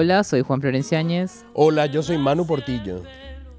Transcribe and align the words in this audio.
Hola, 0.00 0.22
soy 0.22 0.42
Juan 0.42 0.60
Florenciáñez. 0.60 1.44
Hola, 1.54 1.86
yo 1.86 2.04
soy 2.04 2.18
Manu 2.18 2.46
Portillo. 2.46 3.02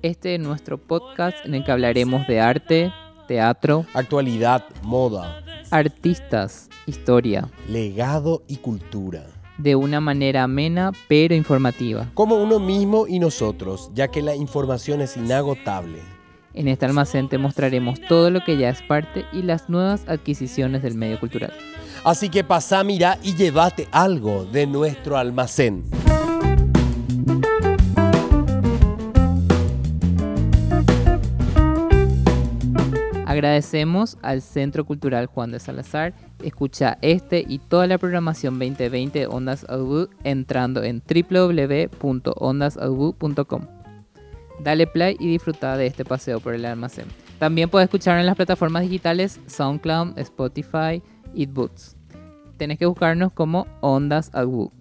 Este 0.01 0.35
es 0.35 0.39
nuestro 0.39 0.77
podcast 0.77 1.35
en 1.45 1.53
el 1.53 1.65
que 1.65 1.71
hablaremos 1.73 2.25
de 2.27 2.39
arte, 2.39 2.93
teatro, 3.27 3.85
Actualidad, 3.93 4.63
moda, 4.81 5.43
artistas, 5.69 6.69
historia, 6.85 7.49
legado 7.67 8.41
y 8.47 8.55
cultura. 8.55 9.25
de 9.57 9.75
una 9.75 9.99
manera 9.99 10.43
amena 10.43 10.93
pero 11.09 11.35
informativa. 11.35 12.09
Como 12.13 12.35
uno 12.35 12.57
mismo 12.57 13.05
y 13.05 13.19
nosotros, 13.19 13.91
ya 13.93 14.07
que 14.07 14.21
la 14.21 14.33
información 14.33 15.01
es 15.01 15.17
inagotable. 15.17 15.99
En 16.53 16.69
este 16.69 16.85
almacén 16.85 17.27
te 17.27 17.37
mostraremos 17.37 17.99
todo 18.07 18.29
lo 18.29 18.45
que 18.45 18.55
ya 18.55 18.69
es 18.69 18.81
parte 18.81 19.25
y 19.33 19.41
las 19.41 19.67
nuevas 19.69 20.07
adquisiciones 20.07 20.83
del 20.83 20.95
medio 20.95 21.19
cultural. 21.19 21.51
Así 22.05 22.29
que 22.29 22.45
pasá, 22.45 22.81
mira 22.85 23.19
y 23.23 23.35
llévate 23.35 23.89
algo 23.91 24.45
de 24.45 24.65
nuestro 24.67 25.17
almacén. 25.17 25.83
Agradecemos 33.29 34.17
al 34.23 34.41
Centro 34.41 34.83
Cultural 34.85 35.27
Juan 35.27 35.51
de 35.51 35.59
Salazar. 35.59 36.15
Escucha 36.43 36.97
este 37.03 37.45
y 37.47 37.59
toda 37.59 37.85
la 37.85 37.99
programación 37.99 38.57
2020 38.57 39.19
de 39.19 39.27
Ondas 39.27 39.67
Aubu 39.69 40.07
entrando 40.23 40.81
en 40.81 41.03
www.ondasaubu.com. 41.07 43.61
Dale 44.63 44.87
play 44.87 45.15
y 45.19 45.27
disfruta 45.27 45.77
de 45.77 45.85
este 45.85 46.05
paseo 46.05 46.39
por 46.39 46.55
el 46.55 46.65
almacén. 46.65 47.05
También 47.37 47.69
puedes 47.69 47.85
escucharlo 47.85 48.19
en 48.19 48.25
las 48.25 48.35
plataformas 48.35 48.81
digitales 48.81 49.39
SoundCloud, 49.45 50.17
Spotify 50.17 51.03
y 51.31 51.45
Boots. 51.45 51.97
Tenés 52.57 52.79
que 52.79 52.87
buscarnos 52.87 53.31
como 53.31 53.67
Ondas 53.81 54.31
Aubu. 54.33 54.71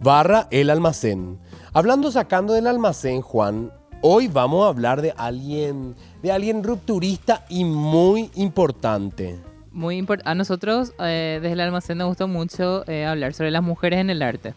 Barra 0.00 0.48
el 0.50 0.70
almacén. 0.70 1.38
Hablando 1.72 2.10
sacando 2.10 2.52
del 2.52 2.66
almacén, 2.66 3.20
Juan, 3.20 3.70
hoy 4.02 4.28
vamos 4.28 4.64
a 4.64 4.68
hablar 4.68 5.02
de 5.02 5.12
alguien, 5.16 5.94
de 6.22 6.32
alguien 6.32 6.62
rupturista 6.64 7.44
y 7.48 7.64
muy 7.64 8.30
importante. 8.34 9.38
Muy 9.72 10.00
import- 10.00 10.22
a 10.24 10.34
nosotros 10.34 10.92
eh, 10.98 11.38
desde 11.40 11.52
el 11.52 11.60
almacén 11.60 11.98
nos 11.98 12.08
gusta 12.08 12.26
mucho 12.26 12.84
eh, 12.88 13.04
hablar 13.06 13.34
sobre 13.34 13.50
las 13.50 13.62
mujeres 13.62 14.00
en 14.00 14.10
el 14.10 14.22
arte. 14.22 14.54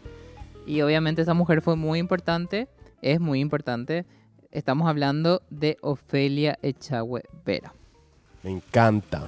Y 0.65 0.81
obviamente 0.81 1.21
esa 1.21 1.33
mujer 1.33 1.61
fue 1.61 1.75
muy 1.75 1.99
importante, 1.99 2.67
es 3.01 3.19
muy 3.19 3.39
importante. 3.41 4.05
Estamos 4.51 4.87
hablando 4.87 5.41
de 5.49 5.77
Ofelia 5.81 6.57
Echagüe 6.61 7.23
Vera, 7.45 7.73
Me 8.43 8.51
encanta. 8.51 9.23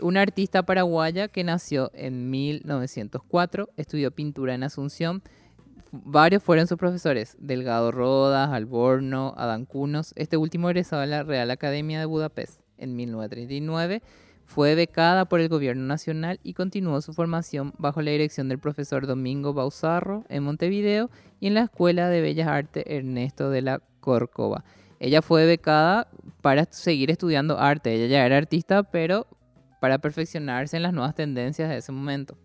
una 0.00 0.20
artista 0.20 0.62
paraguaya 0.62 1.28
que 1.28 1.42
nació 1.42 1.90
en 1.94 2.30
1904, 2.30 3.70
estudió 3.76 4.10
pintura 4.10 4.54
en 4.54 4.62
Asunción. 4.62 5.22
Varios 5.92 6.44
fueron 6.44 6.68
sus 6.68 6.78
profesores, 6.78 7.36
Delgado 7.40 7.90
Rodas, 7.90 8.50
Alborno, 8.50 9.34
Adán 9.36 9.64
Cunos. 9.64 10.12
Este 10.14 10.36
último 10.36 10.70
egresado 10.70 11.02
de 11.02 11.08
la 11.08 11.24
Real 11.24 11.50
Academia 11.50 11.98
de 11.98 12.06
Budapest 12.06 12.60
en 12.78 12.94
1939. 12.94 14.00
Fue 14.44 14.76
becada 14.76 15.24
por 15.24 15.40
el 15.40 15.48
gobierno 15.48 15.82
nacional 15.84 16.38
y 16.44 16.54
continuó 16.54 17.00
su 17.00 17.12
formación 17.12 17.72
bajo 17.76 18.02
la 18.02 18.12
dirección 18.12 18.48
del 18.48 18.60
profesor 18.60 19.08
Domingo 19.08 19.52
Bauzarro 19.52 20.24
en 20.28 20.44
Montevideo 20.44 21.10
y 21.40 21.48
en 21.48 21.54
la 21.54 21.62
Escuela 21.62 22.08
de 22.08 22.20
Bellas 22.20 22.46
Artes 22.46 22.84
Ernesto 22.86 23.50
de 23.50 23.62
la 23.62 23.82
Córcova. 23.98 24.64
Ella 25.00 25.22
fue 25.22 25.44
becada 25.44 26.06
para 26.40 26.66
seguir 26.70 27.10
estudiando 27.10 27.58
arte. 27.58 27.94
Ella 27.94 28.06
ya 28.06 28.26
era 28.26 28.36
artista, 28.36 28.84
pero 28.84 29.26
para 29.80 29.98
perfeccionarse 29.98 30.76
en 30.76 30.84
las 30.84 30.92
nuevas 30.92 31.16
tendencias 31.16 31.68
de 31.68 31.78
ese 31.78 31.90
momento. 31.90 32.36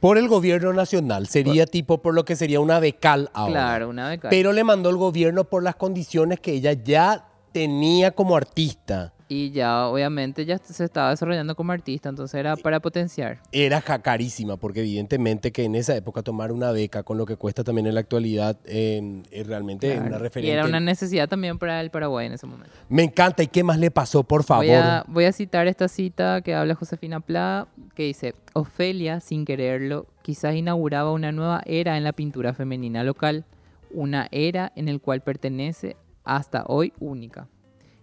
Por 0.00 0.16
el 0.16 0.28
gobierno 0.28 0.72
nacional, 0.72 1.26
sería 1.26 1.66
tipo 1.66 2.00
por 2.00 2.14
lo 2.14 2.24
que 2.24 2.34
sería 2.34 2.60
una 2.60 2.80
becal 2.80 3.30
ahora. 3.34 3.52
Claro, 3.52 3.88
una 3.90 4.08
beca. 4.08 4.30
Pero 4.30 4.52
le 4.52 4.64
mandó 4.64 4.88
el 4.88 4.96
gobierno 4.96 5.44
por 5.44 5.62
las 5.62 5.76
condiciones 5.76 6.40
que 6.40 6.52
ella 6.52 6.72
ya 6.72 7.28
tenía 7.52 8.12
como 8.12 8.34
artista. 8.34 9.12
Y 9.32 9.52
ya 9.52 9.86
obviamente 9.86 10.44
ya 10.44 10.58
se 10.58 10.82
estaba 10.84 11.10
desarrollando 11.10 11.54
como 11.54 11.70
artista, 11.70 12.08
entonces 12.08 12.34
era 12.34 12.56
para 12.56 12.80
potenciar. 12.80 13.38
Era 13.52 13.80
carísima, 13.80 14.56
porque 14.56 14.80
evidentemente 14.80 15.52
que 15.52 15.62
en 15.62 15.76
esa 15.76 15.94
época 15.94 16.20
tomar 16.22 16.50
una 16.50 16.72
beca 16.72 17.04
con 17.04 17.16
lo 17.16 17.24
que 17.26 17.36
cuesta 17.36 17.62
también 17.62 17.86
en 17.86 17.94
la 17.94 18.00
actualidad 18.00 18.58
eh, 18.64 19.22
es 19.30 19.46
realmente 19.46 19.92
Claro. 19.92 20.06
una 20.08 20.16
Y 20.16 20.18
referente. 20.18 20.52
era 20.52 20.66
una 20.66 20.80
necesidad 20.80 21.28
también 21.28 21.60
para 21.60 21.80
el 21.80 21.90
Paraguay 21.92 22.26
en 22.26 22.32
ese 22.32 22.46
momento. 22.48 22.72
Me 22.88 23.04
encanta. 23.04 23.44
¿Y 23.44 23.46
qué 23.46 23.62
más 23.62 23.78
le 23.78 23.92
pasó, 23.92 24.24
por 24.24 24.42
favor? 24.42 24.66
Voy 24.66 24.74
a, 24.74 25.04
voy 25.06 25.24
a 25.26 25.32
citar 25.32 25.68
esta 25.68 25.86
cita 25.86 26.40
que 26.42 26.56
habla 26.56 26.74
Josefina 26.74 27.20
Pla, 27.20 27.68
que 27.94 28.02
dice, 28.02 28.34
Ofelia, 28.54 29.20
sin 29.20 29.44
quererlo, 29.44 30.08
quizás 30.22 30.56
inauguraba 30.56 31.12
una 31.12 31.30
nueva 31.30 31.62
era 31.66 31.96
en 31.96 32.02
la 32.02 32.12
pintura 32.12 32.52
femenina 32.52 33.04
local, 33.04 33.44
una 33.92 34.26
era 34.32 34.72
en 34.74 34.88
el 34.88 35.00
cual 35.00 35.20
pertenece 35.20 35.96
hasta 36.24 36.64
hoy 36.66 36.92
única. 36.98 37.46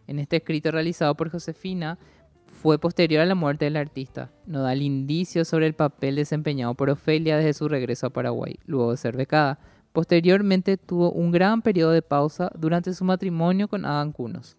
En 0.07 0.19
este 0.19 0.37
escrito 0.37 0.71
realizado 0.71 1.15
por 1.15 1.29
Josefina, 1.29 1.99
fue 2.45 2.79
posterior 2.79 3.21
a 3.21 3.25
la 3.25 3.35
muerte 3.35 3.65
del 3.65 3.77
artista. 3.77 4.31
No 4.45 4.63
da 4.63 4.73
el 4.73 4.81
indicio 4.81 5.45
sobre 5.45 5.67
el 5.67 5.73
papel 5.73 6.15
desempeñado 6.15 6.73
por 6.73 6.89
Ofelia 6.89 7.37
desde 7.37 7.53
su 7.53 7.67
regreso 7.67 8.07
a 8.07 8.09
Paraguay, 8.09 8.55
luego 8.65 8.91
de 8.91 8.97
ser 8.97 9.15
becada. 9.15 9.59
Posteriormente 9.91 10.77
tuvo 10.77 11.11
un 11.11 11.31
gran 11.31 11.61
periodo 11.61 11.91
de 11.91 12.01
pausa 12.01 12.51
durante 12.57 12.93
su 12.93 13.05
matrimonio 13.05 13.67
con 13.67 13.85
Adán 13.85 14.11
Cunos. 14.11 14.57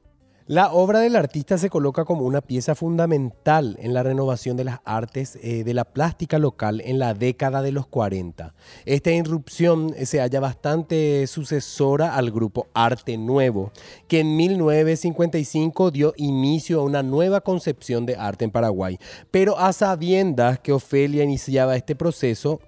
La 0.48 0.72
obra 0.72 1.00
del 1.00 1.14
artista 1.14 1.58
se 1.58 1.68
coloca 1.68 2.06
como 2.06 2.22
una 2.22 2.40
pieza 2.40 2.74
fundamental 2.74 3.76
en 3.80 3.92
la 3.92 4.02
renovación 4.02 4.56
de 4.56 4.64
las 4.64 4.80
artes 4.86 5.38
eh, 5.42 5.62
de 5.62 5.74
la 5.74 5.84
plástica 5.84 6.38
local 6.38 6.80
en 6.86 6.98
la 6.98 7.12
década 7.12 7.60
de 7.60 7.70
los 7.70 7.86
40. 7.86 8.54
Esta 8.86 9.10
irrupción 9.10 9.92
eh, 9.94 10.06
se 10.06 10.20
halla 10.20 10.40
bastante 10.40 11.26
sucesora 11.26 12.16
al 12.16 12.30
grupo 12.30 12.66
Arte 12.72 13.18
Nuevo, 13.18 13.72
que 14.06 14.20
en 14.20 14.36
1955 14.36 15.90
dio 15.90 16.14
inicio 16.16 16.80
a 16.80 16.84
una 16.84 17.02
nueva 17.02 17.42
concepción 17.42 18.06
de 18.06 18.16
arte 18.16 18.46
en 18.46 18.50
Paraguay. 18.50 18.98
Pero 19.30 19.58
a 19.58 19.74
sabiendas 19.74 20.60
que 20.60 20.72
Ofelia 20.72 21.24
iniciaba 21.24 21.76
este 21.76 21.94
proceso, 21.94 22.58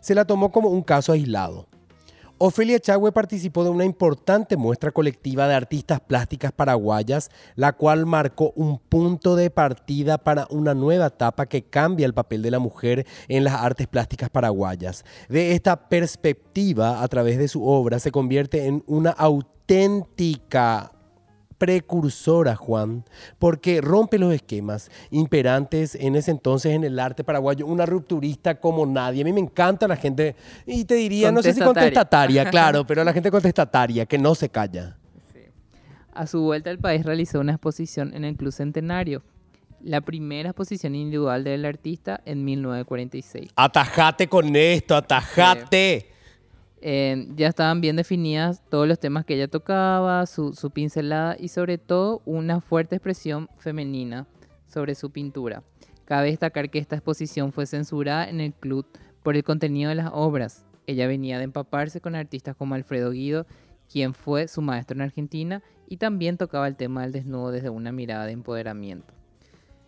se 0.00 0.16
la 0.16 0.24
tomó 0.24 0.50
como 0.50 0.70
un 0.70 0.82
caso 0.82 1.12
aislado. 1.12 1.68
Ofelia 2.40 2.78
Chagüe 2.78 3.10
participó 3.10 3.64
de 3.64 3.70
una 3.70 3.84
importante 3.84 4.56
muestra 4.56 4.92
colectiva 4.92 5.48
de 5.48 5.54
artistas 5.54 6.00
plásticas 6.00 6.52
paraguayas, 6.52 7.32
la 7.56 7.72
cual 7.72 8.06
marcó 8.06 8.52
un 8.54 8.78
punto 8.78 9.34
de 9.34 9.50
partida 9.50 10.18
para 10.18 10.46
una 10.50 10.72
nueva 10.72 11.06
etapa 11.06 11.46
que 11.46 11.64
cambia 11.64 12.06
el 12.06 12.14
papel 12.14 12.42
de 12.42 12.52
la 12.52 12.60
mujer 12.60 13.08
en 13.26 13.42
las 13.42 13.54
artes 13.54 13.88
plásticas 13.88 14.30
paraguayas. 14.30 15.04
De 15.28 15.50
esta 15.52 15.88
perspectiva, 15.88 17.02
a 17.02 17.08
través 17.08 17.38
de 17.38 17.48
su 17.48 17.66
obra, 17.66 17.98
se 17.98 18.12
convierte 18.12 18.66
en 18.66 18.84
una 18.86 19.10
auténtica 19.10 20.92
precursora, 21.58 22.56
Juan, 22.56 23.04
porque 23.38 23.80
rompe 23.80 24.18
los 24.18 24.32
esquemas 24.32 24.90
imperantes 25.10 25.96
en 25.96 26.16
ese 26.16 26.30
entonces 26.30 26.72
en 26.72 26.84
el 26.84 26.98
arte 26.98 27.24
paraguayo, 27.24 27.66
una 27.66 27.84
rupturista 27.84 28.60
como 28.60 28.86
nadie. 28.86 29.22
A 29.22 29.24
mí 29.24 29.32
me 29.32 29.40
encanta 29.40 29.88
la 29.88 29.96
gente, 29.96 30.36
y 30.66 30.84
te 30.84 30.94
diría, 30.94 31.32
no 31.32 31.42
sé 31.42 31.52
si 31.52 31.60
Contestataria. 31.60 32.44
claro, 32.50 32.86
pero 32.86 33.04
la 33.04 33.12
gente 33.12 33.30
contestataria, 33.30 34.06
que 34.06 34.18
no 34.18 34.34
se 34.34 34.48
calla. 34.48 34.96
A 36.12 36.26
su 36.26 36.40
vuelta 36.40 36.70
al 36.70 36.78
país 36.78 37.04
realizó 37.04 37.40
una 37.40 37.52
exposición 37.52 38.14
en 38.14 38.24
el 38.24 38.36
Club 38.36 38.52
Centenario, 38.52 39.22
la 39.80 40.00
primera 40.00 40.50
exposición 40.50 40.94
individual 40.94 41.44
del 41.44 41.64
artista 41.64 42.20
en 42.24 42.44
1946. 42.44 43.50
Atajate 43.54 44.28
con 44.28 44.54
esto, 44.56 44.96
atajate. 44.96 46.17
Eh, 46.80 47.28
ya 47.34 47.48
estaban 47.48 47.80
bien 47.80 47.96
definidas 47.96 48.62
todos 48.68 48.86
los 48.86 49.00
temas 49.00 49.24
que 49.24 49.34
ella 49.34 49.48
tocaba, 49.48 50.26
su, 50.26 50.52
su 50.52 50.70
pincelada 50.70 51.36
y 51.38 51.48
sobre 51.48 51.76
todo 51.78 52.22
una 52.24 52.60
fuerte 52.60 52.96
expresión 52.96 53.48
femenina 53.58 54.26
sobre 54.66 54.94
su 54.94 55.10
pintura. 55.10 55.64
Cabe 56.04 56.30
destacar 56.30 56.70
que 56.70 56.78
esta 56.78 56.96
exposición 56.96 57.52
fue 57.52 57.66
censurada 57.66 58.28
en 58.28 58.40
el 58.40 58.54
club 58.54 58.86
por 59.22 59.36
el 59.36 59.44
contenido 59.44 59.88
de 59.88 59.96
las 59.96 60.10
obras. 60.12 60.64
Ella 60.86 61.06
venía 61.06 61.36
de 61.38 61.44
empaparse 61.44 62.00
con 62.00 62.14
artistas 62.14 62.56
como 62.56 62.74
Alfredo 62.74 63.10
Guido, 63.10 63.46
quien 63.92 64.14
fue 64.14 64.48
su 64.48 64.62
maestro 64.62 64.94
en 64.94 65.02
Argentina, 65.02 65.62
y 65.86 65.96
también 65.96 66.36
tocaba 66.36 66.68
el 66.68 66.76
tema 66.76 67.02
del 67.02 67.12
desnudo 67.12 67.50
desde 67.50 67.70
una 67.70 67.92
mirada 67.92 68.26
de 68.26 68.32
empoderamiento. 68.32 69.12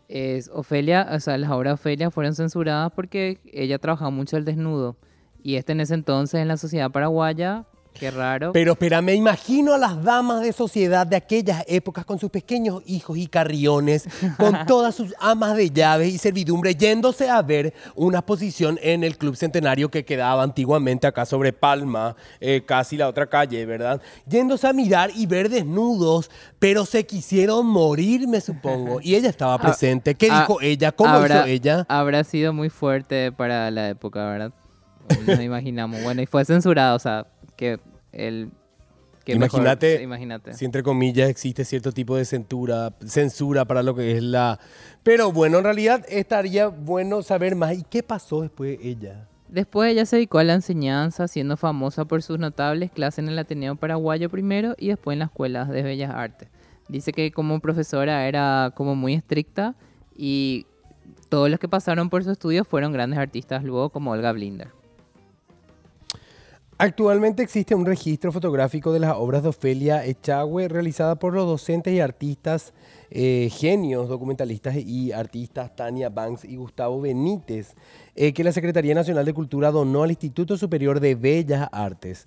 Es 0.08 0.50
Ofelia, 0.52 1.08
o 1.12 1.20
sea, 1.20 1.38
las 1.38 1.50
obras 1.50 1.70
de 1.70 1.74
Ofelia 1.74 2.10
fueron 2.10 2.34
censuradas 2.34 2.92
porque 2.92 3.38
ella 3.44 3.78
trabajaba 3.78 4.10
mucho 4.10 4.36
el 4.36 4.44
desnudo. 4.44 4.96
Y 5.42 5.56
este 5.56 5.72
en 5.72 5.80
ese 5.80 5.94
entonces 5.94 6.40
en 6.40 6.48
la 6.48 6.56
sociedad 6.56 6.90
paraguaya, 6.90 7.64
qué 7.94 8.10
raro. 8.10 8.52
Pero 8.52 8.72
espera, 8.72 9.02
me 9.02 9.14
imagino 9.14 9.74
a 9.74 9.78
las 9.78 10.02
damas 10.02 10.42
de 10.42 10.52
sociedad 10.52 11.06
de 11.06 11.16
aquellas 11.16 11.64
épocas 11.66 12.04
con 12.04 12.18
sus 12.18 12.30
pequeños 12.30 12.82
hijos 12.86 13.18
y 13.18 13.26
carriones, 13.26 14.08
con 14.36 14.54
todas 14.66 14.94
sus 14.94 15.14
amas 15.18 15.56
de 15.56 15.70
llaves 15.70 16.12
y 16.12 16.18
servidumbre, 16.18 16.74
yéndose 16.74 17.28
a 17.28 17.42
ver 17.42 17.74
una 17.94 18.18
exposición 18.18 18.78
en 18.82 19.04
el 19.04 19.18
Club 19.18 19.36
Centenario 19.36 19.90
que 19.90 20.04
quedaba 20.04 20.42
antiguamente 20.42 21.06
acá 21.06 21.26
sobre 21.26 21.52
Palma, 21.52 22.16
eh, 22.40 22.62
casi 22.64 22.96
la 22.96 23.08
otra 23.08 23.26
calle, 23.26 23.64
¿verdad? 23.66 24.00
Yéndose 24.26 24.66
a 24.66 24.72
mirar 24.72 25.10
y 25.14 25.26
ver 25.26 25.48
desnudos, 25.48 26.30
pero 26.58 26.86
se 26.86 27.04
quisieron 27.06 27.66
morir, 27.66 28.28
me 28.28 28.40
supongo. 28.40 29.00
Y 29.00 29.14
ella 29.14 29.28
estaba 29.28 29.58
presente. 29.60 30.14
¿Qué 30.14 30.28
ah, 30.30 30.40
dijo 30.40 30.60
ella? 30.60 30.92
¿Cómo 30.92 31.10
habrá, 31.10 31.40
hizo 31.40 31.46
ella? 31.46 31.86
Habrá 31.88 32.24
sido 32.24 32.52
muy 32.52 32.70
fuerte 32.70 33.32
para 33.32 33.70
la 33.70 33.88
época, 33.88 34.24
¿verdad? 34.26 34.52
Nos 35.26 35.40
imaginamos. 35.40 36.02
Bueno, 36.02 36.22
y 36.22 36.26
fue 36.26 36.44
censurado, 36.44 36.96
o 36.96 37.00
sea, 37.00 37.26
que 37.56 37.80
el... 38.12 38.50
Imagínate-. 39.26 40.54
Si 40.54 40.64
entre 40.64 40.82
comillas 40.82 41.28
existe 41.28 41.64
cierto 41.64 41.92
tipo 41.92 42.16
de 42.16 42.24
censura, 42.24 42.94
censura 43.06 43.64
para 43.64 43.82
lo 43.82 43.94
que 43.94 44.16
es 44.16 44.22
la... 44.22 44.58
Pero 45.02 45.30
bueno, 45.30 45.58
en 45.58 45.64
realidad 45.64 46.04
estaría 46.08 46.66
bueno 46.66 47.22
saber 47.22 47.54
más. 47.54 47.78
¿Y 47.78 47.84
qué 47.84 48.02
pasó 48.02 48.42
después 48.42 48.78
de 48.78 48.88
ella? 48.88 49.28
Después 49.48 49.92
ella 49.92 50.06
se 50.06 50.16
dedicó 50.16 50.38
a 50.38 50.44
la 50.44 50.54
enseñanza, 50.54 51.28
siendo 51.28 51.56
famosa 51.56 52.04
por 52.04 52.22
sus 52.22 52.38
notables 52.38 52.90
clases 52.90 53.20
en 53.20 53.28
el 53.28 53.38
Ateneo 53.38 53.76
Paraguayo 53.76 54.30
primero 54.30 54.74
y 54.78 54.88
después 54.88 55.14
en 55.14 55.20
las 55.20 55.30
escuelas 55.30 55.68
de 55.68 55.82
Bellas 55.82 56.10
Artes. 56.12 56.48
Dice 56.88 57.12
que 57.12 57.30
como 57.30 57.60
profesora 57.60 58.26
era 58.26 58.72
como 58.74 58.96
muy 58.96 59.14
estricta 59.14 59.74
y 60.16 60.66
todos 61.28 61.50
los 61.50 61.60
que 61.60 61.68
pasaron 61.68 62.10
por 62.10 62.24
su 62.24 62.30
estudio 62.32 62.64
fueron 62.64 62.92
grandes 62.92 63.18
artistas 63.18 63.62
luego 63.62 63.90
como 63.90 64.10
Olga 64.10 64.32
Blinder. 64.32 64.68
Actualmente 66.82 67.42
existe 67.42 67.74
un 67.74 67.84
registro 67.84 68.32
fotográfico 68.32 68.90
de 68.90 69.00
las 69.00 69.14
obras 69.14 69.42
de 69.42 69.50
Ofelia 69.50 70.02
Echagüe 70.06 70.66
realizada 70.66 71.14
por 71.14 71.34
los 71.34 71.46
docentes 71.46 71.92
y 71.92 72.00
artistas 72.00 72.72
eh, 73.10 73.50
genios, 73.52 74.08
documentalistas 74.08 74.76
y 74.76 75.12
artistas 75.12 75.76
Tania 75.76 76.08
Banks 76.08 76.46
y 76.46 76.56
Gustavo 76.56 76.98
Benítez, 76.98 77.74
eh, 78.16 78.32
que 78.32 78.44
la 78.44 78.52
Secretaría 78.52 78.94
Nacional 78.94 79.26
de 79.26 79.34
Cultura 79.34 79.70
donó 79.70 80.04
al 80.04 80.10
Instituto 80.10 80.56
Superior 80.56 81.00
de 81.00 81.16
Bellas 81.16 81.68
Artes. 81.70 82.26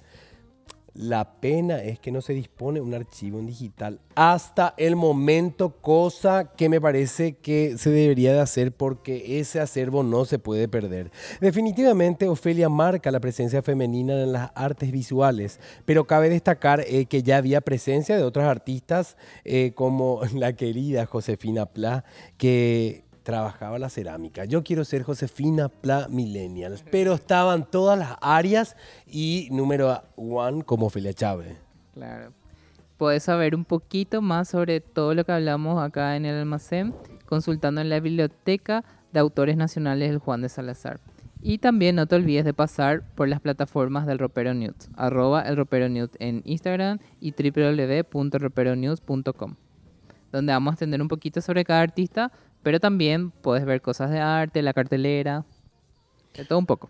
La 0.94 1.40
pena 1.40 1.82
es 1.82 2.00
que 2.00 2.12
no 2.12 2.22
se 2.22 2.34
dispone 2.34 2.80
un 2.80 2.94
archivo 2.94 3.40
en 3.40 3.48
digital 3.48 4.00
hasta 4.16 4.74
el 4.78 4.96
momento, 4.96 5.72
cosa 5.82 6.52
que 6.56 6.70
me 6.70 6.80
parece 6.80 7.38
que 7.38 7.78
se 7.78 7.90
debería 7.90 8.34
de 8.34 8.40
hacer 8.40 8.72
porque 8.72 9.40
ese 9.40 9.60
acervo 9.60 10.04
no 10.04 10.26
se 10.26 10.40
puede 10.40 10.68
perder. 10.68 11.12
Definitivamente 11.42 12.28
Ofelia 12.28 12.70
marca 12.70 13.12
la 13.12 13.20
presencia 13.20 13.62
femenina 13.62 14.14
en 14.22 14.34
las 14.34 14.52
artes 14.56 14.92
visuales, 14.92 15.60
pero 15.86 16.06
cabe 16.06 16.30
destacar 16.30 16.82
eh, 16.88 17.06
que 17.06 17.24
ya 17.24 17.38
había 17.38 17.62
presencia 17.62 18.18
de 18.18 18.24
otras 18.24 18.48
artistas 18.48 19.18
eh, 19.46 19.72
como 19.76 20.22
la 20.34 20.54
querida 20.54 21.06
Josefina 21.06 21.66
Pla, 21.66 22.04
que 22.38 23.04
trabajaba 23.24 23.80
la 23.80 23.90
cerámica. 23.90 24.46
Yo 24.46 24.64
quiero 24.64 24.86
ser 24.86 25.04
Josefina 25.04 25.70
Pla 25.70 26.08
Millennials, 26.10 26.84
pero 26.92 27.14
estaban 27.14 27.70
todas 27.70 27.98
las 27.98 28.18
áreas 28.22 28.76
y 29.08 29.48
número 29.52 30.04
one 30.16 30.64
como 30.64 30.88
Ofelia 30.88 31.14
Chávez. 31.14 31.56
Claro. 31.94 32.34
Puedes 32.98 33.24
saber 33.24 33.56
un 33.56 33.66
poquito 33.66 34.22
más 34.22 34.50
sobre 34.50 34.80
todo 34.80 35.14
lo 35.14 35.26
que 35.26 35.32
hablamos 35.32 35.82
acá 35.82 36.16
en 36.16 36.26
el 36.26 36.36
almacén 36.36 36.94
consultando 37.26 37.82
en 37.82 37.90
la 37.90 38.00
biblioteca 38.00 38.86
de 39.12 39.20
autores 39.20 39.58
nacionales 39.58 40.10
del 40.10 40.20
Juan 40.20 40.42
de 40.42 40.50
Salazar. 40.50 41.00
Y 41.42 41.58
también 41.58 41.96
no 41.96 42.06
te 42.06 42.16
olvides 42.16 42.46
de 42.46 42.54
pasar 42.54 43.02
por 43.16 43.28
las 43.28 43.42
plataformas 43.42 44.06
del 44.06 44.20
Ropero 44.20 44.54
News, 44.54 44.90
arroba 44.96 45.42
el 45.42 45.58
Ropero 45.58 45.90
News 45.90 46.12
en 46.20 46.42
Instagram 46.46 47.00
y 47.20 47.34
www.roperonews.com, 47.34 49.56
donde 50.32 50.54
vamos 50.54 50.72
a 50.72 50.76
entender 50.76 51.02
un 51.02 51.10
poquito 51.10 51.42
sobre 51.42 51.66
cada 51.66 51.82
artista, 51.82 52.32
pero 52.64 52.80
también 52.80 53.30
puedes 53.30 53.66
ver 53.66 53.82
cosas 53.82 54.10
de 54.10 54.20
arte, 54.20 54.62
la 54.62 54.74
cartelera, 54.74 55.44
de 56.34 56.46
todo 56.46 56.58
un 56.60 56.66
poco. 56.66 56.90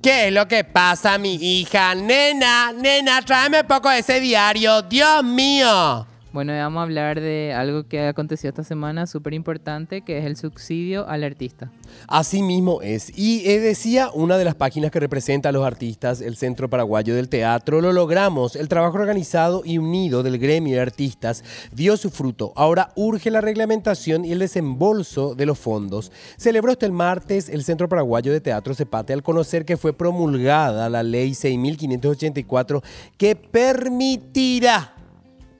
¿Qué 0.00 0.28
es 0.28 0.32
lo 0.32 0.48
que 0.48 0.64
pasa, 0.64 1.16
mi 1.18 1.34
hija? 1.34 1.94
Nena, 1.94 2.72
nena, 2.72 3.22
tráeme 3.22 3.60
un 3.60 3.66
poco 3.66 3.88
de 3.88 3.98
ese 3.98 4.18
diario. 4.18 4.82
Dios 4.82 5.22
mío. 5.22 6.06
Bueno, 6.32 6.54
vamos 6.54 6.80
a 6.80 6.84
hablar 6.84 7.20
de 7.20 7.52
algo 7.52 7.86
que 7.86 8.06
aconteció 8.06 8.48
esta 8.48 8.64
semana 8.64 9.06
súper 9.06 9.34
importante, 9.34 10.00
que 10.00 10.16
es 10.16 10.24
el 10.24 10.36
subsidio 10.36 11.06
al 11.06 11.24
artista. 11.24 11.70
Así 12.08 12.40
mismo 12.40 12.80
es. 12.80 13.12
Y 13.18 13.46
eh, 13.50 13.60
decía 13.60 14.08
una 14.14 14.38
de 14.38 14.46
las 14.46 14.54
páginas 14.54 14.90
que 14.90 14.98
representa 14.98 15.50
a 15.50 15.52
los 15.52 15.66
artistas, 15.66 16.22
el 16.22 16.36
Centro 16.36 16.70
Paraguayo 16.70 17.14
del 17.14 17.28
Teatro, 17.28 17.82
lo 17.82 17.92
logramos. 17.92 18.56
El 18.56 18.68
trabajo 18.68 18.96
organizado 18.96 19.60
y 19.62 19.76
unido 19.76 20.22
del 20.22 20.38
gremio 20.38 20.76
de 20.76 20.80
artistas 20.80 21.44
dio 21.70 21.98
su 21.98 22.08
fruto. 22.08 22.54
Ahora 22.56 22.92
urge 22.96 23.30
la 23.30 23.42
reglamentación 23.42 24.24
y 24.24 24.32
el 24.32 24.38
desembolso 24.38 25.34
de 25.34 25.44
los 25.44 25.58
fondos. 25.58 26.12
Celebró 26.38 26.72
este 26.72 26.86
el 26.86 26.92
martes 26.92 27.50
el 27.50 27.62
Centro 27.62 27.90
Paraguayo 27.90 28.32
de 28.32 28.40
Teatro 28.40 28.74
Cepate 28.74 29.12
al 29.12 29.22
conocer 29.22 29.66
que 29.66 29.76
fue 29.76 29.92
promulgada 29.92 30.88
la 30.88 31.02
ley 31.02 31.34
6584 31.34 32.82
que 33.18 33.36
permitirá 33.36 34.94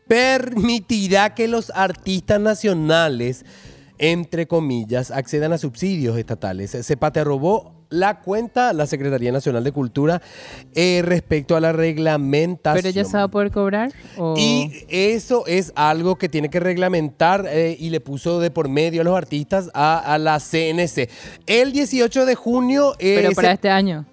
permitirá 0.08 1.34
que 1.34 1.48
los 1.48 1.70
artistas 1.74 2.40
nacionales, 2.40 3.44
entre 3.98 4.46
comillas, 4.46 5.10
accedan 5.10 5.52
a 5.52 5.58
subsidios 5.58 6.16
estatales. 6.18 6.76
Cepate 6.82 7.22
robó 7.24 7.74
la 7.88 8.20
cuenta 8.20 8.72
la 8.72 8.86
Secretaría 8.86 9.30
Nacional 9.32 9.62
de 9.64 9.70
Cultura 9.72 10.22
eh, 10.74 11.02
respecto 11.04 11.56
a 11.56 11.60
la 11.60 11.72
reglamentación. 11.72 12.82
¿Pero 12.82 12.94
ya 12.94 13.04
se 13.04 13.16
va 13.18 13.24
a 13.24 13.28
poder 13.28 13.50
cobrar? 13.50 13.92
o- 14.16 14.34
Y 14.38 14.86
eso 14.88 15.44
es 15.46 15.72
algo 15.76 16.16
que 16.16 16.30
tiene 16.30 16.48
que 16.48 16.58
reglamentar 16.58 17.44
eh, 17.48 17.76
y 17.78 17.90
le 17.90 18.00
puso 18.00 18.40
de 18.40 18.50
por 18.50 18.70
medio 18.70 19.02
a 19.02 19.04
los 19.04 19.14
artistas 19.14 19.68
a, 19.74 19.98
a 19.98 20.16
la 20.16 20.38
CNC. 20.40 21.10
El 21.46 21.72
18 21.72 22.24
de 22.24 22.34
junio... 22.34 22.94
eh, 22.98 23.16
Pero 23.16 23.28
se- 23.28 23.34
para 23.34 23.52
este 23.52 23.68
año. 23.68 24.06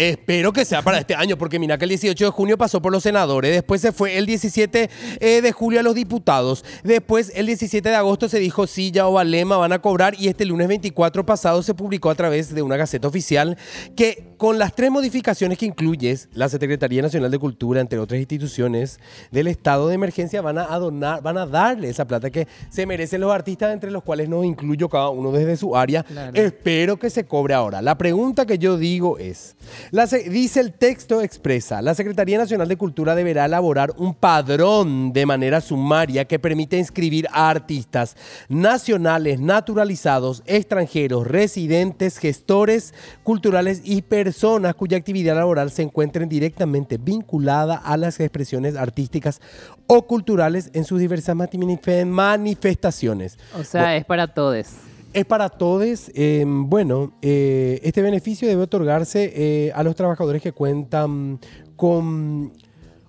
Espero 0.00 0.50
que 0.54 0.64
sea 0.64 0.80
para 0.80 0.98
este 0.98 1.14
año, 1.14 1.36
porque 1.36 1.58
mira 1.58 1.76
que 1.76 1.84
el 1.84 1.90
18 1.90 2.24
de 2.24 2.30
junio 2.30 2.56
pasó 2.56 2.80
por 2.80 2.90
los 2.90 3.02
senadores, 3.02 3.52
después 3.52 3.82
se 3.82 3.92
fue 3.92 4.16
el 4.16 4.24
17 4.24 4.88
eh, 5.20 5.42
de 5.42 5.52
julio 5.52 5.78
a 5.78 5.82
los 5.82 5.94
diputados, 5.94 6.64
después 6.82 7.30
el 7.34 7.44
17 7.44 7.86
de 7.86 7.94
agosto 7.94 8.26
se 8.26 8.38
dijo 8.38 8.66
sí, 8.66 8.92
ya 8.92 9.06
o 9.06 9.12
Valema 9.12 9.58
van 9.58 9.74
a 9.74 9.82
cobrar 9.82 10.14
y 10.18 10.28
este 10.28 10.46
lunes 10.46 10.68
24 10.68 11.26
pasado 11.26 11.62
se 11.62 11.74
publicó 11.74 12.08
a 12.08 12.14
través 12.14 12.54
de 12.54 12.62
una 12.62 12.78
gaceta 12.78 13.08
oficial 13.08 13.58
que 13.94 14.30
con 14.38 14.58
las 14.58 14.74
tres 14.74 14.90
modificaciones 14.90 15.58
que 15.58 15.66
incluyes, 15.66 16.30
la 16.32 16.48
Secretaría 16.48 17.02
Nacional 17.02 17.30
de 17.30 17.38
Cultura, 17.38 17.82
entre 17.82 17.98
otras 17.98 18.18
instituciones 18.18 18.98
del 19.30 19.48
estado 19.48 19.88
de 19.88 19.96
emergencia, 19.96 20.40
van 20.40 20.56
a 20.56 20.78
donar, 20.78 21.20
van 21.22 21.36
a 21.36 21.44
darle 21.44 21.90
esa 21.90 22.06
plata 22.06 22.30
que 22.30 22.48
se 22.70 22.86
merecen 22.86 23.20
los 23.20 23.30
artistas, 23.30 23.70
entre 23.70 23.90
los 23.90 24.02
cuales 24.02 24.30
nos 24.30 24.46
incluyo 24.46 24.88
cada 24.88 25.10
uno 25.10 25.30
desde 25.30 25.58
su 25.58 25.76
área. 25.76 26.04
Claro. 26.04 26.32
Espero 26.34 26.98
que 26.98 27.10
se 27.10 27.26
cobre 27.26 27.52
ahora. 27.52 27.82
La 27.82 27.98
pregunta 27.98 28.46
que 28.46 28.56
yo 28.56 28.78
digo 28.78 29.18
es, 29.18 29.56
la 29.90 30.06
se- 30.06 30.28
dice 30.30 30.60
el 30.60 30.72
texto 30.72 31.20
expresa, 31.22 31.82
la 31.82 31.94
Secretaría 31.94 32.38
Nacional 32.38 32.68
de 32.68 32.76
Cultura 32.76 33.14
deberá 33.14 33.44
elaborar 33.44 33.92
un 33.96 34.14
padrón 34.14 35.12
de 35.12 35.26
manera 35.26 35.60
sumaria 35.60 36.24
que 36.26 36.38
permita 36.38 36.76
inscribir 36.76 37.26
a 37.32 37.50
artistas 37.50 38.16
nacionales, 38.48 39.40
naturalizados, 39.40 40.42
extranjeros, 40.46 41.26
residentes, 41.26 42.18
gestores 42.18 42.94
culturales 43.22 43.82
y 43.84 44.02
personas 44.02 44.74
cuya 44.74 44.96
actividad 44.96 45.34
laboral 45.36 45.70
se 45.70 45.82
encuentren 45.82 46.28
directamente 46.28 46.98
vinculada 46.98 47.76
a 47.76 47.96
las 47.96 48.20
expresiones 48.20 48.76
artísticas 48.76 49.40
o 49.86 50.06
culturales 50.06 50.70
en 50.72 50.84
sus 50.84 51.00
diversas 51.00 51.34
manif- 51.36 52.06
manifestaciones. 52.06 53.38
O 53.58 53.64
sea, 53.64 53.96
es 53.96 54.04
para 54.04 54.28
todos. 54.28 54.66
Es 55.12 55.24
para 55.24 55.48
todos. 55.48 56.10
eh, 56.14 56.44
bueno, 56.46 57.12
eh, 57.20 57.80
este 57.82 58.00
beneficio 58.00 58.46
debe 58.46 58.62
otorgarse 58.62 59.32
eh, 59.34 59.72
a 59.74 59.82
los 59.82 59.96
trabajadores 59.96 60.40
que 60.40 60.52
cuentan 60.52 61.40
con 61.74 62.52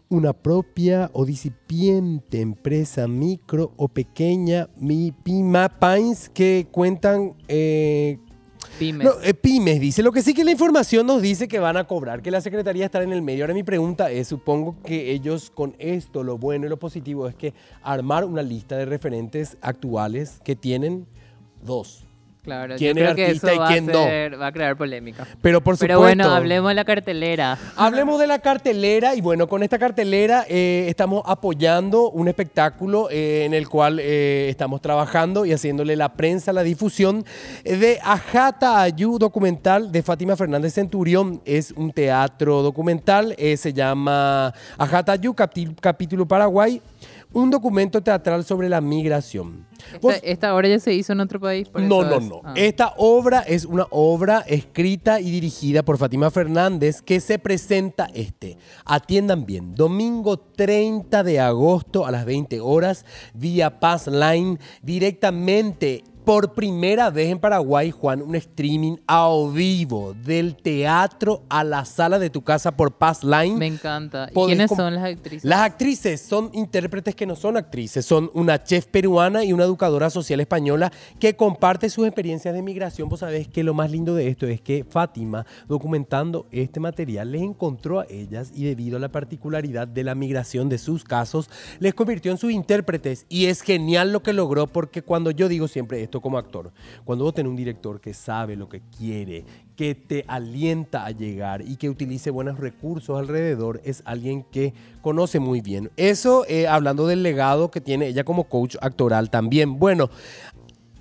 una 0.10 0.34
propia 0.34 1.12
o 1.14 1.26
dicipiente 1.26 2.42
empresa 2.42 3.08
micro 3.08 3.74
o 3.78 3.88
pequeña, 3.88 4.68
mi 4.78 5.12
PIMA, 5.12 5.70
PAINS, 5.80 6.30
que 6.30 6.68
cuentan 6.72 7.36
eh, 7.48 8.18
Pymes. 8.80 9.06
no, 9.06 9.12
pymes, 9.40 9.80
dice. 9.80 10.02
Lo 10.02 10.12
que 10.12 10.24
sí 10.24 10.34
que 10.34 10.44
la 10.44 10.52
información 10.52 11.06
nos 11.06 11.22
dice 11.22 11.48
que 11.48 11.60
van 11.60 11.78
a 11.78 11.86
cobrar, 11.86 12.24
que 12.24 12.32
la 12.32 12.42
Secretaría 12.42 12.86
estará 12.86 13.06
en 13.06 13.14
el 13.14 13.22
medio. 13.22 13.44
Ahora 13.44 13.54
mi 13.54 13.64
pregunta 13.64 14.10
es, 14.12 14.28
supongo 14.28 14.76
que 14.84 15.12
ellos 15.12 15.52
con 15.52 15.76
esto, 15.78 16.24
lo 16.24 16.40
bueno 16.40 16.66
y 16.66 16.70
lo 16.70 16.80
positivo 16.80 17.28
es 17.28 17.36
que 17.36 17.54
armar 17.84 18.26
una 18.26 18.42
lista 18.42 18.76
de 18.78 18.86
referentes 18.86 19.58
actuales 19.62 20.42
que 20.44 20.56
tienen 20.56 21.06
dos. 21.64 22.04
claro, 22.44 22.74
yo 22.74 22.78
quién 22.80 22.98
es 22.98 23.04
creo 23.04 23.16
que 23.16 23.32
eso 23.32 23.54
y 23.54 23.58
va, 23.58 23.68
quién 23.68 23.88
a 23.90 23.94
no. 23.94 24.04
ser- 24.04 24.42
va 24.42 24.48
a 24.48 24.52
crear 24.52 24.76
polémica. 24.76 25.28
Pero 25.44 25.62
por 25.62 25.78
Pero 25.78 25.96
supuesto... 25.96 26.00
bueno, 26.24 26.34
hablemos 26.36 26.70
de 26.72 26.74
la 26.76 26.84
cartelera. 26.86 27.56
Hablemos 27.78 28.20
de 28.20 28.26
la 28.26 28.40
cartelera 28.40 29.14
y 29.14 29.22
bueno, 29.22 29.48
con 29.48 29.62
esta 29.62 29.78
cartelera 29.78 30.46
eh, 30.50 30.86
estamos 30.90 31.22
apoyando 31.28 32.10
un 32.10 32.28
espectáculo 32.28 33.10
eh, 33.12 33.44
en 33.46 33.54
el 33.54 33.70
cual 33.70 34.00
eh, 34.02 34.48
estamos 34.50 34.82
trabajando 34.82 35.46
y 35.46 35.54
haciéndole 35.54 35.96
la 35.96 36.14
prensa, 36.14 36.52
la 36.52 36.64
difusión 36.64 37.24
de 37.64 38.00
Ajata 38.04 38.82
Ayú 38.82 39.20
documental 39.20 39.92
de 39.92 40.02
Fátima 40.02 40.36
Fernández 40.36 40.74
Centurión. 40.74 41.42
Es 41.46 41.72
un 41.72 41.92
teatro 41.92 42.64
documental, 42.64 43.36
eh, 43.38 43.56
se 43.56 43.72
llama 43.72 44.52
Ajata 44.80 45.12
Ayú, 45.12 45.36
capítulo 45.80 46.26
Paraguay. 46.28 46.82
Un 47.34 47.50
documento 47.50 48.02
teatral 48.02 48.44
sobre 48.44 48.68
la 48.70 48.82
migración. 48.82 49.66
Esta, 49.88 50.00
Vos- 50.00 50.20
esta 50.22 50.56
obra 50.56 50.68
ya 50.68 50.80
se 50.80 50.94
hizo 50.94 51.14
en 51.14 51.22
otro 51.22 51.40
país. 51.40 51.68
por 51.70 51.82
no, 51.82 52.02
eso 52.02 52.10
no, 52.10 52.18
es- 52.18 52.30
no. 52.30 52.42
ah. 52.44 52.54
Esta 52.56 52.94
obra 52.98 53.40
es 53.40 53.66
una 53.66 53.88
obra 53.90 54.40
escrita 54.48 55.20
y 55.20 55.32
dirigida 55.32 55.82
por 55.84 55.98
Fátima 55.98 56.30
Fernández 56.30 57.02
que 57.02 57.20
se 57.20 57.40
presenta 57.40 58.08
este. 58.14 58.58
Atiendan 58.86 59.46
bien, 59.46 59.74
domingo 59.76 60.38
30 60.38 61.24
de 61.24 61.40
agosto 61.40 62.06
a 62.06 62.12
las 62.12 62.26
20 62.26 62.60
horas 62.60 63.06
vía 63.34 63.80
Pass 63.80 64.08
Line 64.08 64.60
directamente. 64.82 66.04
Por 66.26 66.54
primera 66.54 67.10
vez 67.10 67.30
en 67.30 67.40
Paraguay, 67.40 67.90
Juan, 67.90 68.22
un 68.22 68.36
streaming 68.36 68.98
a 69.08 69.28
vivo 69.52 70.14
del 70.14 70.56
teatro 70.56 71.42
a 71.50 71.64
la 71.64 71.84
sala 71.84 72.20
de 72.20 72.30
tu 72.30 72.44
casa 72.44 72.78
por 72.78 72.92
Pass 72.92 73.24
Line. 73.24 73.56
Me 73.56 73.66
encanta. 73.66 74.28
¿Y 74.30 74.34
Podés 74.34 74.56
quiénes 74.56 74.70
son 74.70 74.94
las 74.94 75.04
actrices? 75.04 75.44
Las 75.44 75.62
actrices 75.62 76.22
son 76.22 76.52
intérpretes 76.54 77.16
que 77.16 77.26
no 77.26 77.36
son 77.36 77.58
actrices, 77.58 78.06
son 78.06 78.30
una 78.36 78.64
chef 78.64 78.86
peruana 78.86 79.44
y 79.44 79.52
una 79.52 79.64
educadora 79.64 80.12
social 80.12 80.40
española 80.40 80.92
que 81.20 81.36
comparte 81.36 81.90
sus 81.90 82.06
experiencias 82.06 82.54
de 82.54 82.62
migración. 82.62 83.10
Vos 83.10 83.22
sabés 83.22 83.48
que 83.48 83.64
lo 83.64 83.74
más 83.74 83.90
lindo 83.90 84.14
de 84.14 84.28
esto 84.28 84.46
es 84.46 84.62
que 84.62 84.84
Fátima, 84.84 85.48
documentando 85.68 86.46
este 86.52 86.80
material, 86.80 87.32
les 87.32 87.42
encontró 87.42 88.00
a 88.00 88.06
ellas 88.10 88.52
y 88.54 88.66
debido 88.66 88.98
a 88.98 89.00
la 89.00 89.10
particularidad 89.10 89.88
de 89.88 90.04
la 90.04 90.14
migración 90.14 90.70
de 90.70 90.78
sus 90.78 91.04
casos, 91.04 91.50
les 91.80 91.96
convirtió 91.96 92.32
en 92.32 92.38
sus 92.38 92.52
intérpretes. 92.52 93.26
Y 93.28 93.46
es 93.46 93.62
genial 93.62 94.12
lo 94.12 94.22
que 94.22 94.34
logró 94.34 94.68
porque 94.68 95.02
cuando 95.02 95.32
yo 95.32 95.48
digo 95.48 95.68
siempre 95.68 96.04
esto 96.04 96.11
como 96.20 96.38
actor, 96.38 96.72
cuando 97.06 97.24
vos 97.24 97.34
tenés 97.34 97.50
un 97.50 97.56
director 97.56 98.02
que 98.02 98.14
sabe 98.14 98.56
lo 98.56 98.68
que 98.68 98.82
quiere, 98.98 99.46
que 99.76 99.96
te 99.96 100.26
alienta 100.28 101.06
a 101.06 101.12
llegar 101.12 101.62
y 101.62 101.78
que 101.78 101.90
utilice 101.90 102.32
buenos 102.32 102.60
recursos 102.60 103.18
alrededor, 103.18 103.82
es 103.86 104.02
alguien 104.06 104.44
que 104.44 104.74
conoce 105.02 105.40
muy 105.40 105.62
bien. 105.62 105.92
Eso 105.96 106.46
eh, 106.48 106.68
hablando 106.68 107.08
del 107.08 107.24
legado 107.24 107.72
que 107.72 107.82
tiene 107.82 108.08
ella 108.08 108.24
como 108.24 108.46
coach 108.46 108.76
actoral 108.82 109.30
también. 109.30 109.80
Bueno, 109.80 110.10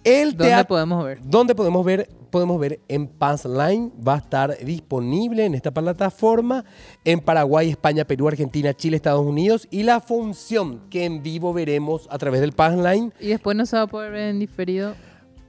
el 0.05 0.37
¿Dónde 0.37 0.65
podemos 0.65 1.05
ver? 1.05 1.19
¿Dónde 1.25 1.55
podemos 1.55 1.85
ver? 1.85 2.20
Podemos 2.31 2.61
ver 2.61 2.81
en 2.89 3.07
Pass 3.09 3.45
Line, 3.45 3.91
va 4.07 4.15
a 4.15 4.19
estar 4.19 4.57
disponible 4.65 5.45
en 5.45 5.55
esta 5.55 5.71
plataforma, 5.73 6.65
en 7.05 7.21
Paraguay, 7.21 7.71
España, 7.71 8.05
Perú, 8.05 8.29
Argentina, 8.29 8.73
Chile, 8.75 8.97
Estados 8.97 9.27
Unidos 9.27 9.67
y 9.71 9.83
la 9.83 10.01
función 10.01 10.83
que 10.91 11.05
en 11.05 11.23
vivo 11.23 11.53
veremos 11.53 12.07
a 12.11 12.19
través 12.19 12.41
del 12.41 12.53
Pass 12.53 12.77
Line 12.77 13.11
Y 13.21 13.29
después 13.29 13.57
no 13.57 13.67
se 13.67 13.77
va 13.77 13.83
a 13.83 13.87
poder 13.87 14.13
ver 14.13 14.29
en 14.31 14.39
diferido. 14.39 14.95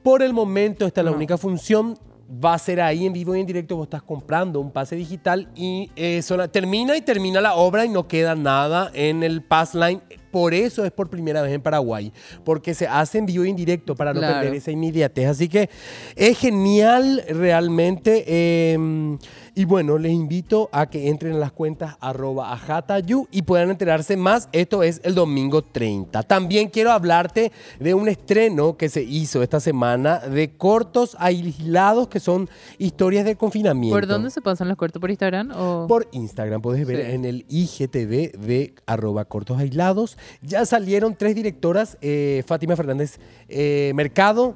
por 0.04 0.24
el 0.24 0.34
momento, 0.34 0.86
esta 0.88 1.02
es 1.02 1.06
la 1.06 1.12
No. 1.12 1.18
única 1.18 1.38
función. 1.38 1.98
Va 2.44 2.54
a 2.54 2.58
ser 2.60 2.80
ahí 2.80 3.06
en 3.06 3.12
vivo 3.12 3.36
y 3.36 3.42
en 3.42 3.46
directo. 3.46 3.76
Vos 3.76 3.88
estás 3.88 4.02
comprando 4.04 4.62
un 4.62 4.72
pase 4.72 4.96
digital 4.96 5.50
y 5.54 5.92
eh, 5.98 6.22
sola- 6.22 6.48
termina 6.48 6.96
y 6.96 7.02
termina 7.02 7.42
la 7.42 7.56
obra 7.56 7.84
y 7.86 7.90
no 7.90 8.08
queda 8.08 8.36
nada 8.36 8.90
en 8.94 9.22
el 9.22 9.44
pass 9.44 9.76
line. 9.76 10.02
Por 10.32 10.54
eso 10.54 10.86
es 10.86 10.92
por 10.92 11.10
primera 11.10 11.42
vez 11.42 11.52
en 11.54 11.62
Paraguay, 11.62 12.12
porque 12.44 12.74
se 12.74 12.88
hace 12.88 13.18
en 13.18 13.26
vivo 13.26 13.44
y 13.46 13.50
en 13.50 13.56
directo 13.56 13.96
para 13.96 14.14
no 14.14 14.20
Claro. 14.20 14.36
perder 14.42 14.56
esa 14.56 14.72
inmediatez. 14.72 15.28
Así 15.28 15.50
que 15.50 15.70
es 16.16 16.38
genial 16.38 17.24
realmente. 17.30 18.24
eh, 18.28 19.18
y 19.54 19.66
bueno, 19.66 19.98
les 19.98 20.14
invito 20.14 20.70
a 20.72 20.90
que 20.90 21.10
entren 21.10 21.34
en 21.34 21.40
las 21.40 21.52
cuentas 21.52 21.98
arroba 22.00 22.54
ajatayu 22.54 23.28
y 23.32 23.42
puedan 23.42 23.70
enterarse 23.70 24.16
más. 24.16 24.48
Esto 24.52 24.82
es 24.84 25.02
el 25.04 25.14
domingo 25.14 25.62
30. 25.62 26.24
También 26.24 26.70
quiero 26.70 26.92
hablarte 26.92 27.52
de 27.80 27.94
un 27.94 28.08
estreno 28.08 28.78
que 28.78 28.88
se 28.88 29.04
hizo 29.04 29.44
esta 29.44 29.60
semana 29.60 30.20
de 30.20 30.56
cortos 30.56 31.18
aislados 31.20 32.08
que 32.08 32.20
son 32.22 32.50
historias 32.78 33.26
de 33.26 33.36
confinamiento. 33.36 33.96
¿Por 33.96 34.08
dónde 34.08 34.32
se 34.32 34.42
pasan 34.42 34.70
los 34.70 34.78
cortos? 34.78 35.00
¿Por 35.02 35.10
Instagram? 35.10 35.52
O... 35.56 35.86
Por 35.88 36.08
Instagram, 36.14 36.62
puedes 36.62 36.88
ver 36.88 37.06
Sí. 37.06 37.12
en 37.12 37.26
el 37.26 37.46
IGTV 37.50 38.38
de 38.40 38.74
arroba 38.86 39.26
cortos 39.26 39.60
aislados. 39.60 40.18
Ya 40.42 40.66
salieron 40.66 41.16
tres 41.16 41.36
directoras, 41.36 41.98
eh, 42.02 42.44
Fátima 42.48 42.76
Fernández 42.76 43.20
eh, 43.50 43.92
Mercado, 43.96 44.56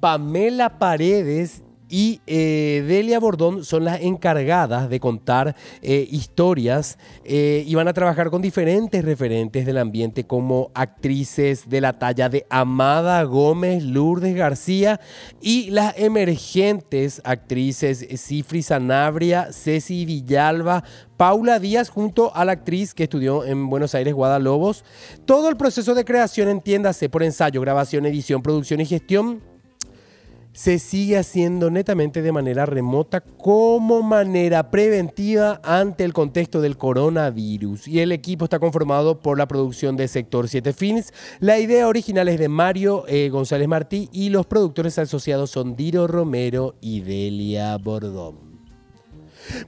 Pamela 0.00 0.78
Paredes 0.78 1.62
y 1.88 2.20
eh, 2.26 2.84
Delia 2.86 3.20
Bordón 3.20 3.64
son 3.64 3.84
las 3.84 4.00
encargadas 4.00 4.88
de 4.88 5.00
contar 5.00 5.54
eh, 5.82 6.06
historias 6.10 6.98
eh, 7.24 7.64
y 7.66 7.74
van 7.74 7.88
a 7.88 7.92
trabajar 7.92 8.30
con 8.30 8.42
diferentes 8.42 9.04
referentes 9.04 9.66
del 9.66 9.78
ambiente 9.78 10.24
como 10.24 10.70
actrices 10.74 11.68
de 11.68 11.80
la 11.80 11.98
talla 11.98 12.28
de 12.28 12.46
Amada 12.50 13.22
Gómez, 13.22 13.84
Lourdes 13.84 14.34
García 14.34 15.00
y 15.40 15.70
las 15.70 15.96
emergentes 15.98 17.20
actrices 17.24 18.06
Cifri 18.16 18.62
Sanabria, 18.62 19.52
Ceci 19.52 20.04
Villalba, 20.04 20.82
Paula 21.16 21.58
Díaz 21.58 21.88
junto 21.88 22.34
a 22.34 22.44
la 22.44 22.52
actriz 22.52 22.94
que 22.94 23.04
estudió 23.04 23.44
en 23.44 23.70
Buenos 23.70 23.94
Aires, 23.94 24.12
Guadalobos. 24.12 24.84
Todo 25.24 25.48
el 25.48 25.56
proceso 25.56 25.94
de 25.94 26.04
creación, 26.04 26.48
entiéndase, 26.48 27.08
por 27.08 27.22
ensayo, 27.22 27.60
grabación, 27.60 28.06
edición, 28.06 28.42
producción 28.42 28.80
y 28.80 28.86
gestión, 28.86 29.40
se 30.56 30.78
sigue 30.78 31.18
haciendo 31.18 31.70
netamente 31.70 32.22
de 32.22 32.32
manera 32.32 32.64
remota 32.64 33.20
como 33.20 34.02
manera 34.02 34.70
preventiva 34.70 35.60
ante 35.62 36.02
el 36.02 36.14
contexto 36.14 36.62
del 36.62 36.78
coronavirus. 36.78 37.86
Y 37.86 38.00
el 38.00 38.10
equipo 38.10 38.46
está 38.46 38.58
conformado 38.58 39.20
por 39.20 39.36
la 39.36 39.46
producción 39.46 39.98
de 39.98 40.08
Sector 40.08 40.48
7 40.48 40.72
Films. 40.72 41.12
La 41.40 41.58
idea 41.58 41.86
original 41.86 42.28
es 42.28 42.38
de 42.38 42.48
Mario 42.48 43.04
eh, 43.06 43.28
González 43.28 43.68
Martí 43.68 44.08
y 44.12 44.30
los 44.30 44.46
productores 44.46 44.98
asociados 44.98 45.50
son 45.50 45.76
Diro 45.76 46.06
Romero 46.06 46.74
y 46.80 47.00
Delia 47.00 47.76
Bordón. 47.76 48.45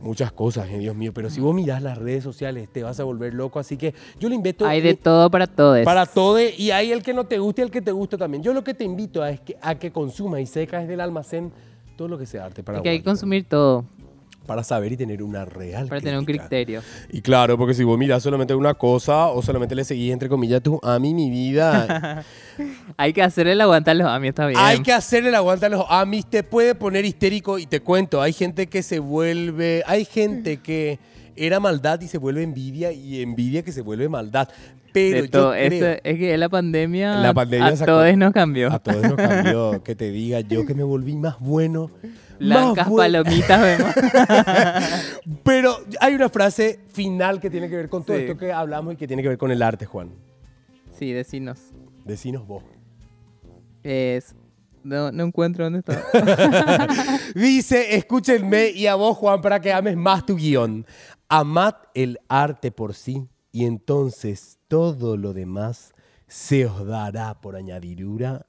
Muchas 0.00 0.32
cosas, 0.32 0.68
eh, 0.70 0.78
Dios 0.78 0.96
mío, 0.96 1.12
pero 1.12 1.30
si 1.30 1.40
vos 1.40 1.54
mirás 1.54 1.82
las 1.82 1.98
redes 1.98 2.24
sociales 2.24 2.68
te 2.72 2.82
vas 2.82 2.98
a 3.00 3.04
volver 3.04 3.34
loco, 3.34 3.58
así 3.58 3.76
que 3.76 3.94
yo 4.18 4.28
le 4.28 4.34
invito 4.34 4.66
Hay 4.66 4.80
de 4.80 4.94
todo 4.94 5.30
para 5.30 5.46
todos. 5.46 5.84
para 5.84 6.06
todo 6.06 6.38
y 6.40 6.70
hay 6.70 6.92
el 6.92 7.02
que 7.02 7.14
no 7.14 7.24
te 7.24 7.38
guste 7.38 7.62
y 7.62 7.64
el 7.64 7.70
que 7.70 7.82
te 7.82 7.92
gusta 7.92 8.16
también. 8.16 8.42
Yo 8.42 8.52
lo 8.52 8.64
que 8.64 8.74
te 8.74 8.84
invito 8.84 9.22
a 9.22 9.30
es 9.30 9.40
que, 9.40 9.56
a 9.60 9.74
que 9.76 9.90
consumas 9.90 10.40
y 10.40 10.46
secas 10.46 10.86
del 10.88 11.00
almacén 11.00 11.52
todo 11.96 12.08
lo 12.08 12.18
que 12.18 12.26
sea 12.26 12.44
arte 12.44 12.62
para 12.62 12.78
Porque 12.78 12.90
hay 12.90 12.98
que 12.98 13.04
consumir 13.04 13.44
todo 13.44 13.84
para 14.48 14.64
saber 14.64 14.90
y 14.92 14.96
tener 14.96 15.22
una 15.22 15.44
real 15.44 15.86
para 15.88 16.00
tener 16.00 16.18
un 16.18 16.24
criterio. 16.24 16.82
Y 17.12 17.20
claro, 17.20 17.58
porque 17.58 17.74
si 17.74 17.84
vos 17.84 17.98
mirás 17.98 18.22
solamente 18.22 18.54
una 18.54 18.74
cosa 18.74 19.28
o 19.28 19.42
solamente 19.42 19.74
le 19.74 19.84
seguís 19.84 20.10
entre 20.10 20.28
comillas 20.28 20.62
tu 20.62 20.80
a 20.82 20.98
mí 20.98 21.12
mi 21.14 21.30
vida, 21.30 22.24
Hay 22.96 23.12
que 23.12 23.22
hacerle 23.22 23.52
el 23.52 23.60
aguante 23.60 23.90
a 23.90 23.94
los 23.94 24.08
amis, 24.08 24.30
está 24.30 24.46
bien. 24.46 24.58
hay 24.60 24.82
que 24.82 24.92
hacerle 24.92 25.28
el 25.28 25.34
aguante 25.34 25.66
a 25.66 25.68
los 25.68 25.84
amis, 25.88 26.26
te 26.26 26.42
puede 26.42 26.74
poner 26.74 27.04
histérico 27.04 27.58
y 27.58 27.66
te 27.66 27.80
cuento, 27.80 28.20
hay 28.20 28.32
gente 28.32 28.66
que 28.66 28.82
se 28.82 28.98
vuelve, 28.98 29.84
hay 29.86 30.04
gente 30.06 30.56
que 30.56 30.98
era 31.36 31.60
maldad 31.60 32.00
y 32.00 32.08
se 32.08 32.18
vuelve 32.18 32.42
envidia 32.42 32.90
y 32.90 33.22
envidia 33.22 33.62
que 33.62 33.70
se 33.70 33.82
vuelve 33.82 34.08
maldad. 34.08 34.48
Pero 34.92 35.16
De 35.16 35.22
yo 35.22 35.30
todo. 35.30 35.50
creo- 35.52 35.62
Esto- 35.90 36.00
es 36.04 36.18
que 36.18 36.38
la 36.38 36.48
pandemia, 36.48 37.16
La 37.18 37.34
pandemia 37.34 37.66
a 37.68 37.76
sacó- 37.76 37.92
todos 37.92 38.16
nos 38.16 38.32
cambió. 38.32 38.72
A 38.72 38.78
todos 38.78 39.02
nos 39.02 39.14
cambió. 39.14 39.82
que 39.84 39.94
te 39.94 40.10
diga 40.10 40.40
yo 40.40 40.64
que 40.66 40.74
me 40.74 40.82
volví 40.82 41.16
más 41.16 41.38
bueno. 41.40 41.90
Blancas 42.40 42.88
palomitas 42.88 43.60
vemos. 43.60 43.94
Pero 45.44 45.76
hay 46.00 46.14
una 46.14 46.28
frase 46.28 46.80
final 46.92 47.40
que 47.40 47.50
tiene 47.50 47.68
que 47.68 47.76
ver 47.76 47.88
con 47.88 48.04
todo 48.04 48.16
Sí. 48.16 48.22
esto 48.24 48.36
que 48.36 48.52
hablamos 48.52 48.94
y 48.94 48.96
que 48.96 49.06
tiene 49.06 49.22
que 49.22 49.28
ver 49.28 49.38
con 49.38 49.50
el 49.50 49.62
arte, 49.62 49.86
Juan. 49.86 50.10
sí, 50.98 51.12
decinos. 51.12 51.58
Decinos 52.04 52.46
vos. 52.46 52.62
Es... 53.82 54.34
No, 54.84 55.10
no 55.12 55.24
encuentro 55.24 55.64
dónde 55.64 55.80
está. 55.80 56.02
Dice, 57.34 57.96
escúchenme 57.96 58.68
y 58.70 58.86
a 58.86 58.94
vos, 58.94 59.16
Juan, 59.18 59.40
para 59.42 59.60
que 59.60 59.72
ames 59.72 59.96
más 59.96 60.24
tu 60.24 60.36
guion. 60.36 60.86
Amad 61.28 61.74
el 61.94 62.18
arte 62.28 62.70
por 62.70 62.94
sí 62.94 63.26
y 63.52 63.66
entonces 63.66 64.57
todo 64.68 65.16
lo 65.16 65.32
demás 65.32 65.94
se 66.26 66.66
os 66.66 66.86
dará 66.86 67.40
por 67.40 67.56
añadidura. 67.56 68.46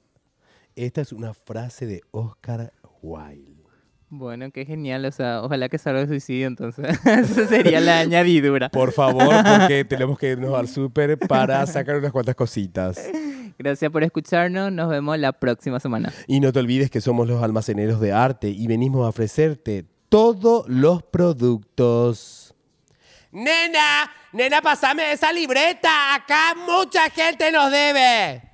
Esta 0.76 1.00
es 1.00 1.12
una 1.12 1.34
frase 1.34 1.86
de 1.86 2.02
Oscar 2.10 2.72
Wilde. 3.02 3.64
bueno, 4.10 4.50
qué 4.50 4.64
genial. 4.66 5.04
O 5.06 5.12
sea, 5.12 5.42
ojalá 5.42 5.68
que 5.68 5.78
salga 5.78 6.02
el 6.02 6.08
suicidio 6.08 6.46
entonces. 6.46 6.98
Esa 7.06 7.48
sería 7.48 7.80
la 7.80 8.00
añadidura. 8.00 8.68
Por 8.68 8.92
favor, 8.92 9.34
porque 9.58 9.84
tenemos 9.84 10.18
que 10.18 10.32
irnos 10.32 10.54
al 10.54 10.68
súper 10.68 11.18
para 11.18 11.66
sacar 11.66 11.96
unas 11.96 12.12
cuantas 12.12 12.34
cositas. 12.34 13.00
Gracias 13.58 13.90
por 13.90 14.04
escucharnos. 14.04 14.70
Nos 14.72 14.88
vemos 14.88 15.18
la 15.18 15.32
próxima 15.32 15.80
semana. 15.80 16.12
Y 16.26 16.40
no 16.40 16.52
te 16.52 16.58
olvides 16.58 16.90
que 16.90 17.00
somos 17.00 17.26
los 17.28 17.42
almaceneros 17.42 18.00
de 18.00 18.12
arte 18.12 18.48
y 18.50 18.66
venimos 18.66 19.04
a 19.06 19.08
ofrecerte 19.08 19.86
todos 20.08 20.68
los 20.68 21.02
productos. 21.02 22.49
Nena, 23.32 24.10
nena, 24.32 24.60
pasame 24.60 25.12
esa 25.12 25.32
libreta. 25.32 26.14
Acá 26.14 26.54
mucha 26.54 27.08
gente 27.10 27.50
nos 27.52 27.70
debe. 27.70 28.49